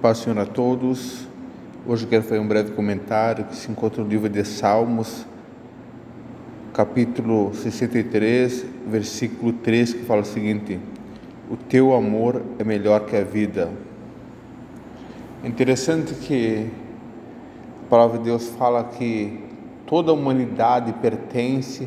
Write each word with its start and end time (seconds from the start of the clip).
Paz 0.00 0.16
Senhor 0.16 0.38
a 0.38 0.46
todos. 0.46 1.28
Hoje 1.86 2.06
quero 2.06 2.22
fazer 2.22 2.38
um 2.38 2.48
breve 2.48 2.72
comentário 2.72 3.44
que 3.44 3.54
se 3.54 3.70
encontra 3.70 4.02
no 4.02 4.08
livro 4.08 4.30
de 4.30 4.42
Salmos, 4.46 5.26
capítulo 6.72 7.52
63, 7.52 8.64
versículo 8.86 9.52
3, 9.52 9.92
que 9.92 10.04
fala 10.04 10.22
o 10.22 10.24
seguinte: 10.24 10.80
O 11.50 11.56
teu 11.58 11.92
amor 11.94 12.40
é 12.58 12.64
melhor 12.64 13.04
que 13.04 13.14
a 13.14 13.22
vida. 13.22 13.70
É 15.44 15.48
interessante 15.48 16.14
que 16.14 16.70
a 17.84 17.90
palavra 17.90 18.16
de 18.16 18.24
Deus 18.24 18.48
fala 18.48 18.84
que 18.84 19.38
toda 19.84 20.12
a 20.12 20.14
humanidade 20.14 20.94
pertence 20.94 21.86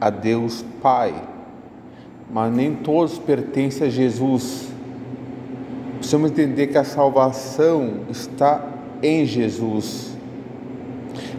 a 0.00 0.10
Deus 0.10 0.64
Pai, 0.82 1.14
mas 2.28 2.52
nem 2.52 2.74
todos 2.74 3.20
pertencem 3.20 3.86
a 3.86 3.90
Jesus 3.90 4.74
precisamos 6.06 6.30
entender 6.30 6.68
que 6.68 6.78
a 6.78 6.84
salvação 6.84 8.02
está 8.08 8.64
em 9.02 9.26
Jesus. 9.26 10.16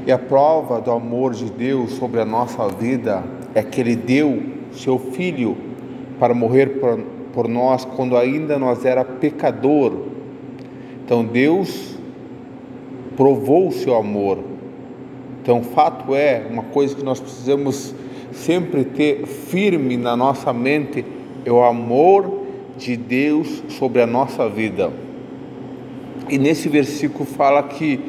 E 0.06 0.12
a 0.12 0.18
prova 0.18 0.82
do 0.82 0.92
amor 0.92 1.34
de 1.34 1.50
Deus 1.50 1.92
sobre 1.92 2.20
a 2.20 2.26
nossa 2.26 2.68
vida 2.68 3.24
é 3.56 3.64
que 3.64 3.80
Ele 3.80 3.96
deu 3.96 4.44
seu 4.74 5.00
Filho 5.00 5.56
para 6.20 6.34
morrer 6.34 6.82
por, 6.82 7.00
por 7.32 7.48
nós 7.48 7.86
quando 7.86 8.18
ainda 8.18 8.60
nós 8.60 8.84
era 8.84 9.06
pecador. 9.06 9.94
Então 11.06 11.24
Deus 11.24 11.96
provou 13.16 13.70
o 13.70 13.72
seu 13.72 13.96
amor. 13.96 14.40
Então, 15.42 15.64
fato 15.64 16.14
é, 16.14 16.46
uma 16.52 16.64
coisa 16.64 16.94
que 16.94 17.06
nós 17.06 17.22
precisamos 17.22 17.96
sempre 18.34 18.84
ter 18.84 19.26
firme 19.26 19.96
na 19.96 20.18
nossa 20.18 20.52
mente 20.52 21.06
é 21.46 21.52
o 21.54 21.64
amor 21.64 22.47
de 22.78 22.96
Deus 22.96 23.64
sobre 23.70 24.02
a 24.02 24.08
nossa 24.08 24.48
vida. 24.48 24.92
E 26.30 26.38
nesse 26.38 26.70
versículo 26.70 27.26
fala 27.26 27.64
que 27.64 28.00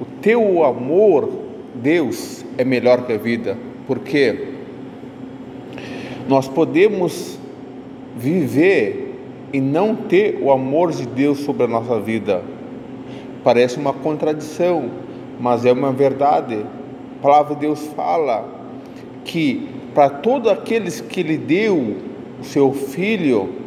o 0.00 0.04
teu 0.20 0.64
amor, 0.64 1.28
Deus, 1.74 2.44
é 2.58 2.64
melhor 2.64 3.06
que 3.06 3.12
a 3.12 3.18
vida, 3.18 3.56
porque 3.86 4.48
nós 6.28 6.48
podemos 6.48 7.38
viver 8.16 9.14
e 9.52 9.60
não 9.60 9.94
ter 9.94 10.38
o 10.40 10.50
amor 10.50 10.92
de 10.92 11.06
Deus 11.06 11.38
sobre 11.40 11.64
a 11.64 11.68
nossa 11.68 12.00
vida. 12.00 12.42
Parece 13.42 13.78
uma 13.78 13.92
contradição, 13.92 14.90
mas 15.40 15.64
é 15.64 15.72
uma 15.72 15.92
verdade. 15.92 16.64
A 17.18 17.22
palavra 17.22 17.54
de 17.54 17.62
Deus 17.62 17.86
fala 17.96 18.48
que 19.24 19.68
para 19.94 20.08
todos 20.08 20.50
aqueles 20.50 21.00
que 21.00 21.20
Ele 21.20 21.36
deu 21.36 21.96
o 22.40 22.44
seu 22.44 22.72
Filho, 22.72 23.61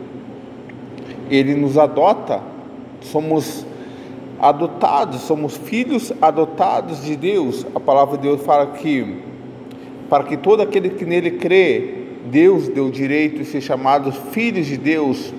ele 1.29 1.55
nos 1.55 1.77
adota, 1.77 2.41
somos 3.01 3.65
adotados, 4.39 5.21
somos 5.21 5.57
filhos 5.57 6.13
adotados 6.21 7.03
de 7.03 7.15
Deus. 7.15 7.65
A 7.73 7.79
palavra 7.79 8.17
de 8.17 8.23
Deus 8.23 8.41
fala 8.41 8.67
que 8.67 9.23
para 10.09 10.23
que 10.23 10.37
todo 10.37 10.61
aquele 10.61 10.89
que 10.89 11.05
nele 11.05 11.31
crê, 11.31 12.05
Deus 12.29 12.67
deu 12.67 12.89
direito 12.89 13.39
de 13.39 13.45
ser 13.45 13.61
chamados 13.61 14.15
filhos 14.31 14.67
de 14.67 14.77
Deus, 14.77 15.33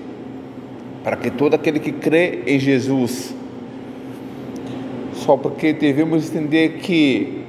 para 1.03 1.15
que 1.15 1.29
todo 1.29 1.53
aquele 1.53 1.79
que 1.79 1.91
crê 1.91 2.43
em 2.45 2.59
Jesus. 2.59 3.33
Só 5.13 5.37
porque 5.37 5.73
devemos 5.73 6.29
entender 6.29 6.79
que 6.79 7.43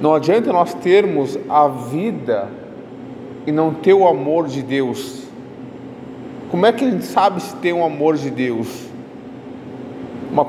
não 0.00 0.14
adianta 0.14 0.52
nós 0.52 0.74
termos 0.74 1.38
a 1.48 1.68
vida 1.68 2.48
e 3.46 3.52
não 3.52 3.74
ter 3.74 3.92
o 3.92 4.06
amor 4.06 4.48
de 4.48 4.62
Deus. 4.62 5.21
Como 6.52 6.66
é 6.66 6.72
que 6.72 6.84
a 6.84 6.90
gente 6.90 7.06
sabe 7.06 7.40
se 7.42 7.56
tem 7.56 7.72
um 7.72 7.82
amor 7.82 8.14
de 8.14 8.28
Deus? 8.28 8.68
Uma, 10.30 10.46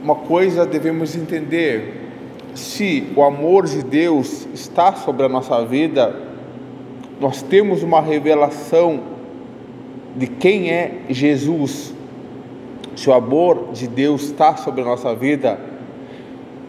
uma 0.00 0.14
coisa 0.14 0.64
devemos 0.64 1.16
entender: 1.16 2.08
se 2.54 3.04
o 3.16 3.24
amor 3.24 3.66
de 3.66 3.82
Deus 3.82 4.46
está 4.54 4.94
sobre 4.94 5.26
a 5.26 5.28
nossa 5.28 5.64
vida, 5.66 6.14
nós 7.20 7.42
temos 7.42 7.82
uma 7.82 8.00
revelação 8.00 9.00
de 10.14 10.28
quem 10.28 10.70
é 10.70 11.00
Jesus. 11.10 11.92
Se 12.94 13.10
o 13.10 13.12
amor 13.12 13.72
de 13.72 13.88
Deus 13.88 14.22
está 14.22 14.56
sobre 14.56 14.82
a 14.82 14.84
nossa 14.84 15.16
vida, 15.16 15.58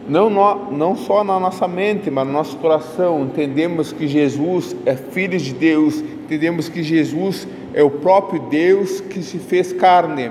não, 0.08 0.28
não 0.72 0.96
só 0.96 1.22
na 1.22 1.38
nossa 1.38 1.68
mente, 1.68 2.10
mas 2.10 2.26
no 2.26 2.32
nosso 2.32 2.56
coração, 2.56 3.22
entendemos 3.22 3.92
que 3.92 4.08
Jesus 4.08 4.74
é 4.84 4.96
Filho 4.96 5.38
de 5.38 5.54
Deus, 5.54 6.00
entendemos 6.00 6.68
que 6.68 6.82
Jesus 6.82 7.46
é 7.46 7.59
o 7.76 7.90
próprio 7.90 8.40
Deus 8.42 9.00
que 9.00 9.22
se 9.22 9.38
fez 9.38 9.72
carne. 9.72 10.30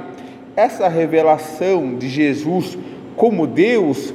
Essa 0.56 0.88
revelação 0.88 1.96
de 1.96 2.10
Jesus 2.10 2.78
como 3.16 3.48
Deus 3.48 4.14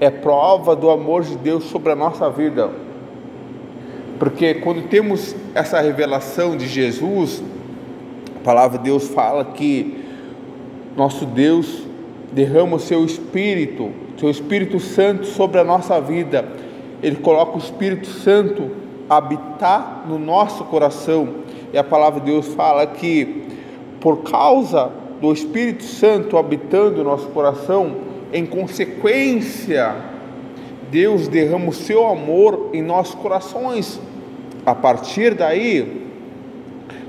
é 0.00 0.10
prova 0.10 0.74
do 0.74 0.90
amor 0.90 1.22
de 1.22 1.36
Deus 1.36 1.64
sobre 1.64 1.92
a 1.92 1.96
nossa 1.96 2.28
vida. 2.30 2.70
Porque 4.18 4.54
quando 4.54 4.88
temos 4.88 5.34
essa 5.54 5.80
revelação 5.80 6.56
de 6.56 6.66
Jesus, 6.66 7.42
a 8.36 8.44
palavra 8.44 8.78
de 8.78 8.84
Deus 8.84 9.08
fala 9.08 9.44
que 9.44 10.04
nosso 10.96 11.26
Deus 11.26 11.84
derrama 12.32 12.76
o 12.76 12.80
seu 12.80 13.04
Espírito, 13.04 13.90
seu 14.16 14.30
Espírito 14.30 14.78
Santo 14.78 15.26
sobre 15.26 15.60
a 15.60 15.64
nossa 15.64 16.00
vida. 16.00 16.44
Ele 17.02 17.16
coloca 17.16 17.56
o 17.56 17.58
Espírito 17.58 18.06
Santo 18.06 18.70
habitar 19.08 20.04
no 20.08 20.18
nosso 20.18 20.64
coração. 20.64 21.43
E 21.74 21.76
a 21.78 21.82
palavra 21.82 22.20
de 22.20 22.26
Deus 22.26 22.54
fala 22.54 22.86
que 22.86 23.48
por 24.00 24.18
causa 24.18 24.92
do 25.20 25.32
Espírito 25.32 25.82
Santo 25.82 26.38
habitando 26.38 26.98
no 26.98 27.10
nosso 27.10 27.26
coração, 27.30 27.96
em 28.32 28.46
consequência, 28.46 29.92
Deus 30.88 31.26
derrama 31.26 31.70
o 31.70 31.72
seu 31.72 32.06
amor 32.06 32.70
em 32.72 32.80
nossos 32.80 33.16
corações. 33.16 34.00
A 34.64 34.72
partir 34.72 35.34
daí, 35.34 36.06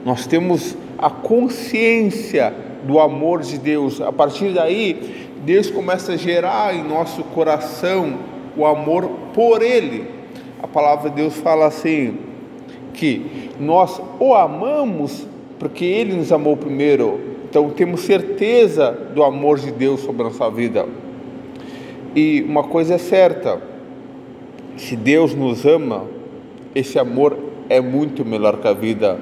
nós 0.03 0.25
temos 0.25 0.75
a 0.97 1.11
consciência 1.11 2.51
do 2.85 2.99
amor 2.99 3.43
de 3.43 3.59
Deus. 3.59 4.01
A 4.01 4.11
partir 4.11 4.51
daí, 4.51 5.29
Deus 5.45 5.69
começa 5.69 6.13
a 6.13 6.17
gerar 6.17 6.73
em 6.73 6.83
nosso 6.83 7.23
coração 7.23 8.17
o 8.57 8.65
amor 8.65 9.07
por 9.31 9.61
Ele. 9.61 10.07
A 10.63 10.67
palavra 10.67 11.11
de 11.11 11.17
Deus 11.17 11.35
fala 11.35 11.67
assim: 11.67 12.17
que 12.95 13.51
nós 13.59 14.01
o 14.19 14.33
amamos 14.33 15.27
porque 15.59 15.85
Ele 15.85 16.13
nos 16.13 16.31
amou 16.31 16.57
primeiro. 16.57 17.19
Então 17.49 17.69
temos 17.69 18.01
certeza 18.01 18.91
do 19.13 19.23
amor 19.23 19.59
de 19.59 19.71
Deus 19.71 20.01
sobre 20.01 20.23
a 20.23 20.25
nossa 20.25 20.49
vida. 20.49 20.85
E 22.15 22.43
uma 22.47 22.63
coisa 22.63 22.95
é 22.95 22.97
certa: 22.97 23.61
se 24.77 24.95
Deus 24.95 25.33
nos 25.33 25.65
ama, 25.65 26.05
esse 26.73 26.99
amor 26.99 27.37
é 27.69 27.79
muito 27.79 28.25
melhor 28.25 28.57
que 28.57 28.67
a 28.67 28.73
vida. 28.73 29.17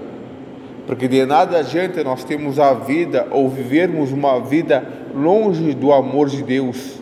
Porque 0.88 1.08
de 1.08 1.26
nada 1.26 1.60
adianta 1.60 2.04
nós 2.04 2.24
termos 2.24 2.60
a 2.60 2.74
vida 2.74 3.28
ou 3.32 3.48
vivermos 3.48 4.12
uma 4.12 4.40
vida 4.40 4.86
longe 5.16 5.74
do 5.74 5.94
amor 5.94 6.28
de 6.28 6.44
Deus, 6.44 7.00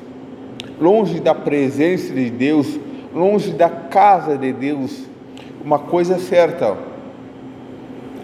longe 0.79 1.19
da 1.19 1.33
presença 1.33 2.13
de 2.13 2.29
Deus, 2.29 2.79
longe 3.13 3.51
da 3.51 3.69
casa 3.69 4.37
de 4.37 4.53
Deus 4.53 5.10
uma 5.63 5.79
coisa 5.79 6.15
é 6.15 6.19
certa: 6.19 6.75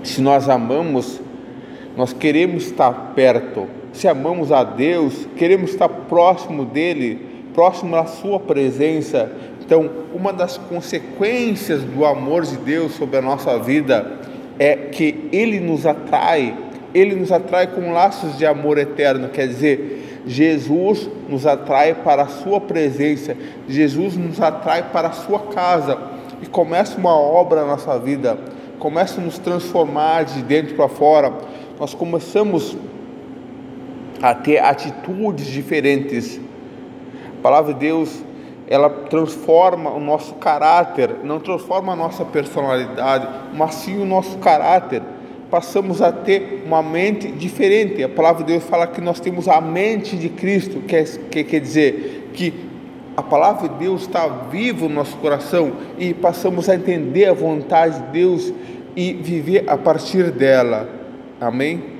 se 0.03 0.21
nós 0.21 0.49
amamos, 0.49 1.19
nós 1.95 2.13
queremos 2.13 2.65
estar 2.67 3.13
perto. 3.15 3.67
Se 3.93 4.07
amamos 4.07 4.51
a 4.51 4.63
Deus, 4.63 5.27
queremos 5.35 5.71
estar 5.71 5.89
próximo 5.89 6.65
dele, 6.65 7.19
próximo 7.53 7.91
da 7.91 8.05
sua 8.05 8.39
presença. 8.39 9.31
Então, 9.65 9.89
uma 10.13 10.31
das 10.31 10.57
consequências 10.57 11.83
do 11.83 12.05
amor 12.05 12.43
de 12.43 12.57
Deus 12.57 12.93
sobre 12.93 13.17
a 13.17 13.21
nossa 13.21 13.57
vida 13.59 14.19
é 14.59 14.75
que 14.75 15.27
ele 15.31 15.59
nos 15.59 15.85
atrai, 15.85 16.55
ele 16.93 17.15
nos 17.15 17.31
atrai 17.31 17.67
com 17.67 17.91
laços 17.91 18.37
de 18.37 18.45
amor 18.45 18.77
eterno, 18.77 19.29
quer 19.29 19.47
dizer, 19.47 20.21
Jesus 20.25 21.09
nos 21.27 21.45
atrai 21.45 21.95
para 21.95 22.23
a 22.23 22.27
sua 22.27 22.61
presença, 22.61 23.35
Jesus 23.67 24.15
nos 24.15 24.39
atrai 24.39 24.91
para 24.91 25.09
a 25.09 25.13
sua 25.13 25.39
casa 25.39 26.16
e 26.41 26.45
começa 26.45 26.97
uma 26.97 27.15
obra 27.15 27.61
na 27.61 27.67
nossa 27.67 27.97
vida, 27.97 28.37
começa 28.79 29.19
a 29.19 29.23
nos 29.23 29.37
transformar 29.39 30.23
de 30.23 30.41
dentro 30.43 30.75
para 30.75 30.87
fora, 30.87 31.33
nós 31.79 31.93
começamos 31.93 32.77
a 34.21 34.33
ter 34.33 34.59
atitudes 34.59 35.47
diferentes. 35.47 36.39
A 37.39 37.41
palavra 37.41 37.73
de 37.73 37.79
Deus, 37.79 38.23
ela 38.67 38.89
transforma 38.89 39.91
o 39.91 39.99
nosso 39.99 40.35
caráter, 40.35 41.17
não 41.23 41.39
transforma 41.39 41.93
a 41.93 41.95
nossa 41.95 42.25
personalidade, 42.25 43.27
mas 43.53 43.75
sim 43.75 44.01
o 44.01 44.05
nosso 44.05 44.37
caráter. 44.39 45.01
Passamos 45.49 46.01
a 46.01 46.11
ter 46.11 46.63
uma 46.65 46.83
mente 46.83 47.31
diferente. 47.31 48.03
A 48.03 48.09
palavra 48.09 48.43
de 48.43 48.51
Deus 48.51 48.65
fala 48.65 48.85
que 48.85 48.99
nós 48.99 49.19
temos 49.19 49.47
a 49.47 49.61
mente 49.61 50.17
de 50.17 50.27
Cristo, 50.27 50.81
que, 50.81 51.01
que 51.03 51.43
quer 51.43 51.61
dizer 51.61 52.31
que 52.33 52.66
a 53.17 53.23
palavra 53.23 53.67
de 53.67 53.75
Deus 53.79 54.03
está 54.03 54.27
viva 54.27 54.87
no 54.87 54.93
nosso 54.93 55.17
coração 55.17 55.73
e 55.97 56.13
passamos 56.13 56.69
a 56.69 56.75
entender 56.75 57.25
a 57.25 57.33
vontade 57.33 57.99
de 57.99 58.11
Deus 58.11 58.53
e 58.95 59.11
viver 59.11 59.63
a 59.67 59.75
partir 59.75 60.29
dela. 60.29 60.87
Amém? 61.41 61.96